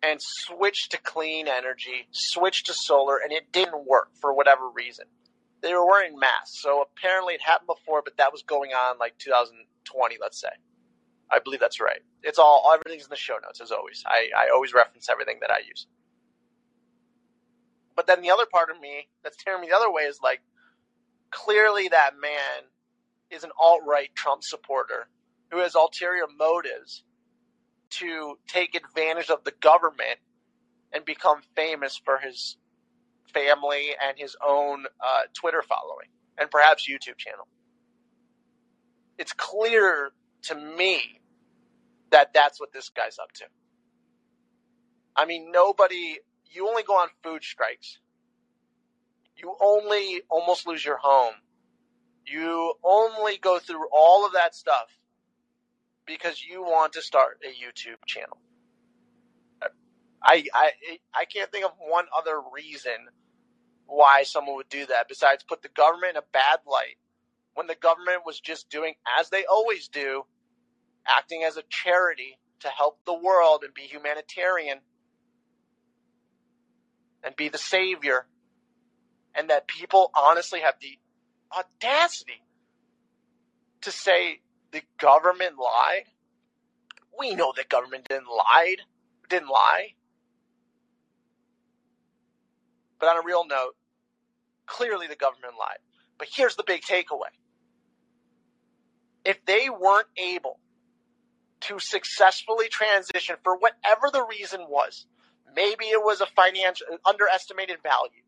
[0.04, 5.06] and switch to clean energy, switch to solar, and it didn't work for whatever reason.
[5.62, 9.18] They were wearing masks, so apparently it happened before, but that was going on like
[9.20, 10.50] 2020, let's say.
[11.32, 12.02] I believe that's right.
[12.24, 14.04] It's all everything's in the show notes as always.
[14.06, 15.88] I, I always reference everything that I use.
[18.02, 20.42] But then the other part of me that's tearing me the other way is like,
[21.30, 22.66] clearly that man
[23.30, 25.08] is an alt right Trump supporter
[25.52, 27.04] who has ulterior motives
[27.92, 30.18] to take advantage of the government
[30.92, 32.58] and become famous for his
[33.36, 36.08] family and his own uh, Twitter following
[36.40, 37.48] and perhaps YouTube channel.
[39.20, 40.10] It's clear
[40.46, 41.22] to me
[42.10, 43.46] that that's what this guy's up to.
[45.16, 46.18] I mean, nobody,
[46.52, 48.00] you only go on food strikes.
[49.38, 51.34] You only almost lose your home.
[52.26, 54.88] You only go through all of that stuff
[56.06, 58.38] because you want to start a YouTube channel.
[60.24, 60.72] I, I,
[61.16, 63.08] I can't think of one other reason
[63.88, 66.98] why someone would do that besides put the government in a bad light
[67.56, 70.24] when the government was just doing as they always do,
[71.08, 74.80] acting as a charity to help the world and be humanitarian
[77.24, 78.26] and be the savior.
[79.36, 81.00] And that people honestly have the
[81.56, 82.44] audacity
[83.82, 84.42] to say
[84.72, 86.06] the government lied.
[87.18, 88.76] We know the government didn't lie.
[89.30, 89.94] Didn't lie.
[93.00, 93.76] But on a real note,
[94.66, 95.80] clearly the government lied.
[96.18, 97.32] But here's the big takeaway.
[99.26, 100.60] If they weren't able
[101.62, 105.06] to successfully transition for whatever the reason was,
[105.56, 108.24] maybe it was a financial underestimated value,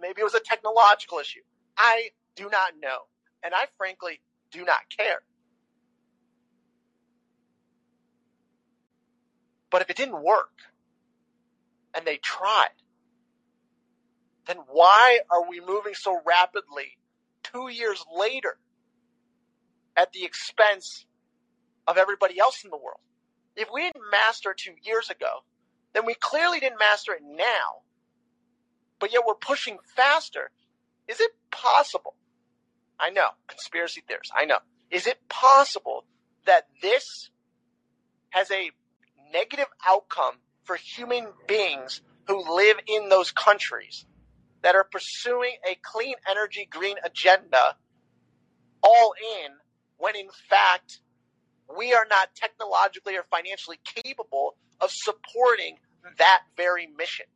[0.00, 1.40] maybe it was a technological issue.
[1.76, 3.06] I do not know.
[3.42, 4.20] And I frankly
[4.50, 5.22] do not care.
[9.70, 10.52] But if it didn't work
[11.94, 12.68] and they tried,
[14.46, 16.98] then why are we moving so rapidly
[17.42, 18.58] two years later
[19.96, 21.06] at the expense
[21.86, 23.00] of everybody else in the world?
[23.56, 25.44] If we didn't master two years ago,
[25.94, 27.82] then we clearly didn't master it now,
[28.98, 30.50] but yet we're pushing faster.
[31.08, 32.14] Is it possible?
[32.98, 34.58] I know, conspiracy theorists, I know.
[34.90, 36.04] Is it possible
[36.46, 37.30] that this
[38.30, 38.70] has a
[39.32, 40.34] negative outcome
[40.64, 44.06] for human beings who live in those countries
[44.62, 47.76] that are pursuing a clean energy green agenda
[48.82, 49.14] all
[49.44, 49.52] in
[49.98, 51.00] when in fact
[51.76, 55.76] we are not technologically or financially capable of supporting
[56.18, 57.26] that very mission.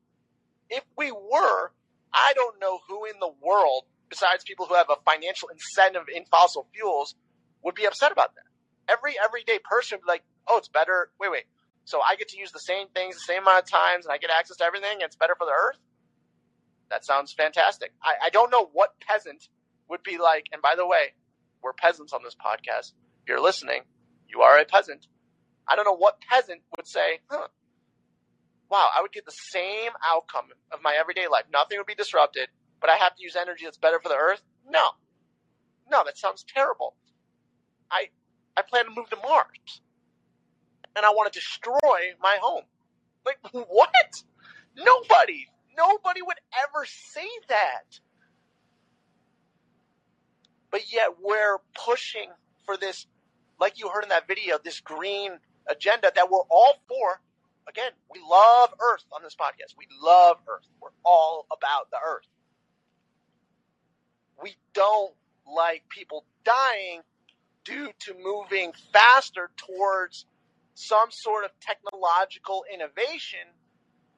[0.69, 1.73] If we were,
[2.13, 6.25] I don't know who in the world, besides people who have a financial incentive in
[6.25, 7.15] fossil fuels,
[7.63, 8.93] would be upset about that.
[8.93, 11.11] Every everyday person would be like, oh, it's better.
[11.21, 11.45] Wait, wait.
[11.85, 14.19] So I get to use the same things the same amount of times and I
[14.19, 15.79] get access to everything and it's better for the earth?
[16.91, 17.93] That sounds fantastic.
[18.03, 19.49] I, I don't know what peasant
[19.89, 21.15] would be like, and by the way,
[21.63, 22.93] we're peasants on this podcast.
[23.23, 23.83] If you're listening,
[24.29, 25.07] you are a peasant.
[25.69, 27.49] I don't know what peasant would say, huh,
[28.71, 31.45] wow, I would get the same outcome of my everyday life.
[31.53, 32.49] Nothing would be disrupted,
[32.81, 34.43] but I have to use energy that's better for the earth?
[34.69, 34.89] No.
[35.91, 36.95] No, that sounds terrible.
[37.91, 38.09] I
[38.57, 39.81] I plan to move to Mars.
[40.97, 42.65] And I want to destroy my home.
[43.25, 44.23] Like what?
[44.77, 45.47] Nobody.
[45.77, 48.01] Nobody would ever say that.
[50.71, 52.31] But yet we're pushing
[52.65, 53.07] for this,
[53.61, 55.39] like you heard in that video, this green
[55.69, 57.21] agenda that we're all for.
[57.69, 59.75] Again, we love Earth on this podcast.
[59.77, 60.67] We love Earth.
[60.81, 62.27] We're all about the Earth.
[64.43, 65.15] We don't
[65.53, 67.03] like people dying
[67.65, 70.27] due to moving faster towards
[70.75, 73.41] some sort of technological innovation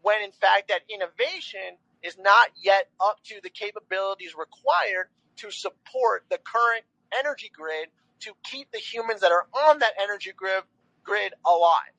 [0.03, 6.24] when in fact that innovation is not yet up to the capabilities required to support
[6.30, 6.84] the current
[7.18, 7.88] energy grid
[8.20, 10.62] to keep the humans that are on that energy grid,
[11.05, 11.94] grid alive.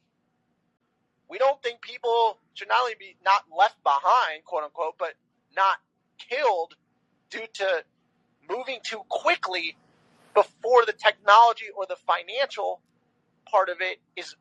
[1.29, 5.13] We don't think people should not only be not left behind, quote unquote, but
[5.55, 5.77] not
[6.17, 6.75] killed
[7.29, 7.83] due to
[8.49, 9.77] moving too quickly
[10.33, 12.81] before the technology or the financial
[13.45, 14.35] part of it is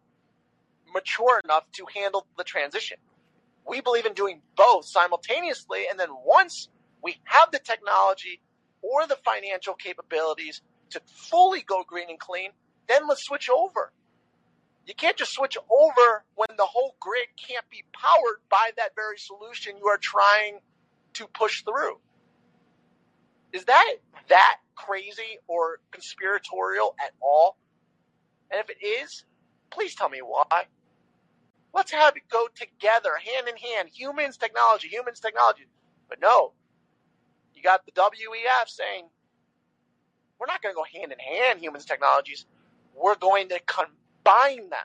[0.93, 2.99] mature enough to handle the transition.
[3.67, 6.69] We believe in doing both simultaneously, and then once
[7.03, 8.41] we have the technology
[8.81, 12.51] or the financial capabilities to fully go green and clean,
[12.89, 13.93] then let's switch over.
[14.89, 19.19] You can't just switch over when the whole grid can't be powered by that very
[19.19, 20.61] solution you are trying
[21.13, 21.99] to push through.
[23.53, 23.97] Is that
[24.31, 27.59] that crazy or conspiratorial at all?
[28.51, 29.27] And if it is,
[29.71, 30.65] please tell me why.
[31.75, 33.91] Let's have it go together, hand in hand.
[33.93, 35.67] Humans, technology, humans, technology.
[36.09, 36.53] But no,
[37.55, 39.05] you got the WEF saying,
[40.39, 42.47] we're not going to go hand in hand, humans, technologies.
[42.95, 43.61] We're going to
[44.29, 44.79] combine them.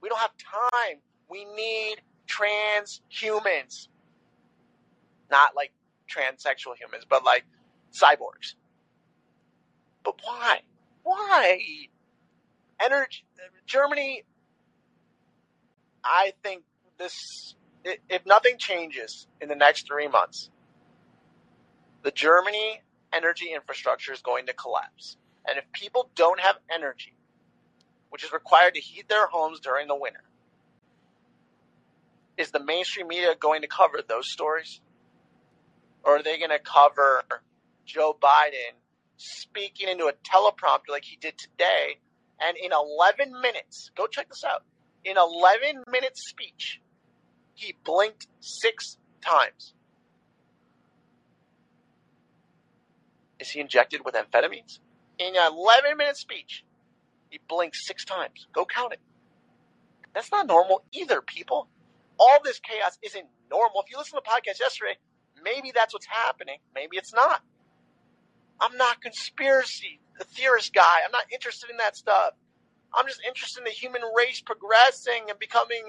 [0.00, 0.98] We don't have time.
[1.28, 3.88] We need transhumans.
[5.30, 5.72] Not like
[6.10, 7.44] transsexual humans, but like
[7.92, 8.54] cyborgs.
[10.04, 10.60] But why?
[11.04, 11.60] Why?
[12.80, 13.24] Energy,
[13.66, 14.24] Germany,
[16.04, 16.64] I think
[16.98, 20.50] this, if nothing changes in the next three months,
[22.02, 22.82] the Germany
[23.12, 25.16] energy infrastructure is going to collapse.
[25.48, 27.14] And if people don't have energy,
[28.12, 30.22] which is required to heat their homes during the winter,
[32.36, 34.82] is the mainstream media going to cover those stories?
[36.04, 37.22] Or are they going to cover
[37.86, 38.76] Joe Biden
[39.16, 42.00] speaking into a teleprompter like he did today?
[42.38, 44.62] And in 11 minutes, go check this out.
[45.06, 46.82] In 11 minute speech,
[47.54, 49.72] he blinked six times.
[53.40, 54.80] Is he injected with amphetamines?
[55.18, 56.62] In an 11 minute speech,
[57.32, 58.46] he blinks six times.
[58.52, 59.00] Go count it.
[60.14, 61.68] That's not normal either, people.
[62.18, 63.82] All this chaos isn't normal.
[63.84, 64.98] If you listen to the podcast yesterday,
[65.42, 66.58] maybe that's what's happening.
[66.74, 67.40] Maybe it's not.
[68.60, 71.00] I'm not conspiracy the theorist guy.
[71.04, 72.34] I'm not interested in that stuff.
[72.94, 75.88] I'm just interested in the human race progressing and becoming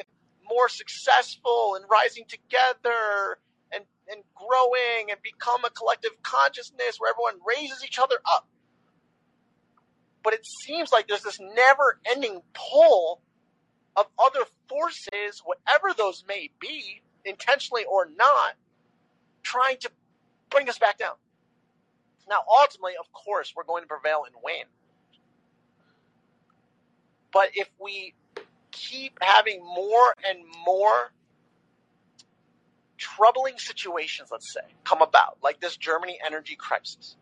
[0.49, 3.39] more successful and rising together
[3.73, 8.47] and, and growing and become a collective consciousness where everyone raises each other up.
[10.23, 13.21] But it seems like there's this never ending pull
[13.95, 18.55] of other forces, whatever those may be, intentionally or not,
[19.43, 19.91] trying to
[20.49, 21.15] bring us back down.
[22.29, 24.63] Now, ultimately, of course, we're going to prevail and win.
[27.31, 28.13] But if we
[28.71, 31.11] keep having more and more
[32.97, 37.17] troubling situations, let's say, come about, like this Germany energy crisis,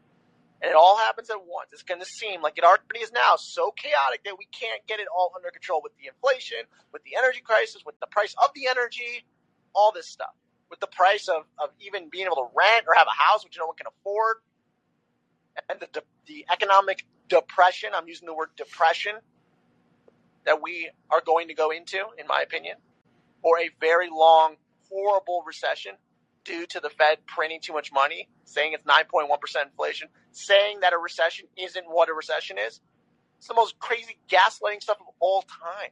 [0.62, 3.36] and it all happens at once, it's going to seem like it already is now
[3.38, 6.60] so chaotic that we can't get it all under control with the inflation,
[6.94, 9.26] with the energy crisis, with the price of the energy,
[9.76, 10.34] all this stuff,
[10.70, 13.58] with the price of, of even being able to rent or have a house which
[13.60, 14.38] no one can afford,
[15.70, 19.14] and the, the economic depression, I'm using the word depression,
[20.46, 22.78] that we are going to go into, in my opinion,
[23.44, 24.56] or a very long,
[24.90, 25.94] horrible recession
[26.46, 29.30] due to the Fed printing too much money, saying it's 9.1%
[29.66, 32.82] inflation, saying that a recession isn't what a recession is.
[33.38, 35.92] It's the most crazy gaslighting stuff of all time.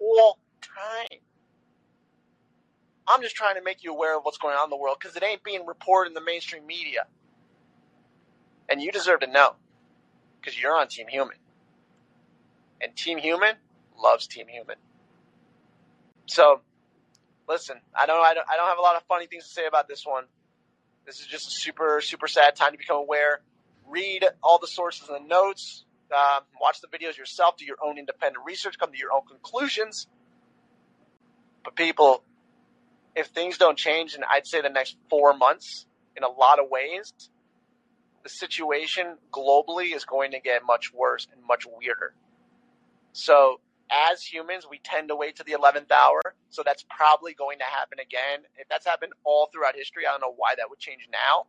[0.00, 1.20] All time.
[3.06, 5.16] I'm just trying to make you aware of what's going on in the world because
[5.16, 7.06] it ain't being reported in the mainstream media.
[8.68, 9.56] And you deserve to know
[10.40, 11.36] because you're on Team Human.
[12.80, 13.56] And Team Human
[13.98, 14.76] loves Team Human.
[16.26, 16.60] So,
[17.48, 19.66] listen, I don't, I don't, I don't have a lot of funny things to say
[19.66, 20.24] about this one.
[21.06, 23.40] This is just a super, super sad time to become aware.
[23.88, 25.84] Read all the sources and the notes.
[26.14, 27.56] Um, watch the videos yourself.
[27.56, 28.78] Do your own independent research.
[28.78, 30.06] Come to your own conclusions.
[31.64, 32.22] But people,
[33.16, 35.86] if things don't change in I'd say the next four months,
[36.16, 37.12] in a lot of ways,
[38.22, 42.14] the situation globally is going to get much worse and much weirder.
[43.12, 43.60] So
[44.10, 46.20] as humans, we tend to wait to the 11th hour.
[46.50, 48.46] So that's probably going to happen again.
[48.56, 51.46] If that's happened all throughout history, I don't know why that would change now.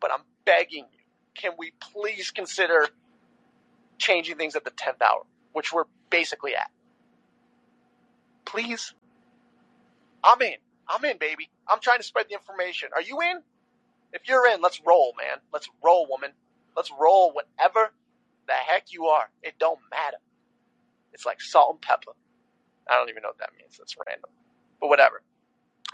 [0.00, 1.00] But I'm begging you,
[1.34, 2.88] can we please consider
[3.98, 6.70] changing things at the 10th hour, which we're basically at?
[8.44, 8.94] Please?
[10.22, 10.56] I'm in.
[10.88, 11.50] I'm in, baby.
[11.68, 12.90] I'm trying to spread the information.
[12.94, 13.40] Are you in?
[14.12, 15.38] If you're in, let's roll, man.
[15.52, 16.30] Let's roll, woman.
[16.76, 17.92] Let's roll whatever
[18.46, 19.28] the heck you are.
[19.42, 20.18] It don't matter.
[21.14, 22.12] It's like salt and pepper.
[22.88, 23.78] I don't even know what that means.
[23.78, 24.30] That's random.
[24.80, 25.22] But whatever.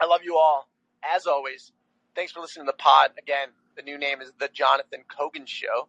[0.01, 0.69] I love you all.
[1.05, 1.73] As always,
[2.17, 3.13] thanks for listening to the pod.
[3.19, 5.89] Again, the new name is The Jonathan Cogan Show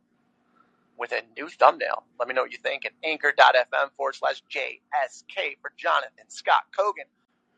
[0.97, 2.03] with a new thumbnail.
[2.19, 7.09] Let me know what you think at anchor.fm forward slash JSK for Jonathan Scott Kogan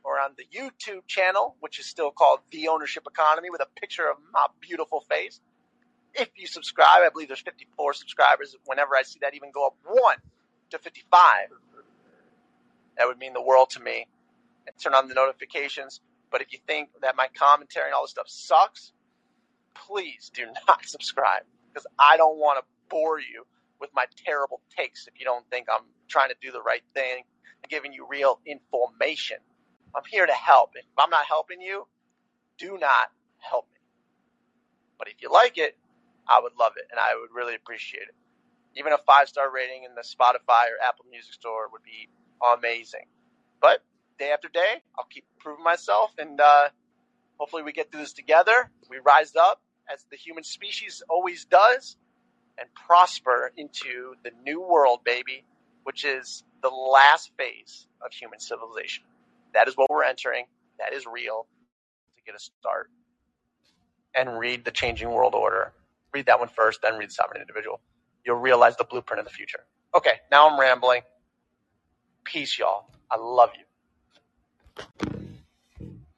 [0.03, 4.09] or on the YouTube channel, which is still called The Ownership Economy with a picture
[4.09, 5.39] of my beautiful face.
[6.13, 8.55] If you subscribe, I believe there's 54 subscribers.
[8.65, 10.17] Whenever I see that even go up one
[10.73, 11.49] to 55,
[12.97, 14.07] that would mean the world to me.
[14.67, 16.01] And turn on the notifications.
[16.31, 18.93] But if you think that my commentary and all this stuff sucks,
[19.75, 21.43] please do not subscribe
[21.73, 23.45] because I don't want to bore you
[23.81, 27.23] with my terrible takes if you don't think I'm trying to do the right thing
[27.63, 29.37] and giving you real information.
[29.95, 30.71] I'm here to help.
[30.75, 31.87] If I'm not helping you,
[32.59, 33.79] do not help me.
[34.99, 35.77] But if you like it,
[36.27, 38.15] I would love it and I would really appreciate it.
[38.75, 42.09] Even a five star rating in the Spotify or Apple Music Store would be
[42.55, 43.05] amazing.
[43.61, 43.83] But
[44.19, 46.69] day after day, I'll keep proving myself and uh,
[47.37, 48.69] hopefully we get through this together.
[48.89, 49.61] We rise up
[49.91, 51.97] as the human species always does
[52.57, 55.43] and prosper into the new world, baby,
[55.83, 59.03] which is the last phase of human civilization.
[59.53, 60.45] That is what we're entering.
[60.79, 61.47] That is real
[62.17, 62.89] to get a start.
[64.15, 65.73] And read The Changing World Order.
[66.13, 67.81] Read that one first, then read the Sovereign Individual.
[68.25, 69.65] You'll realize the blueprint of the future.
[69.95, 71.01] Okay, now I'm rambling.
[72.23, 72.89] Peace, y'all.
[73.11, 73.65] I love you.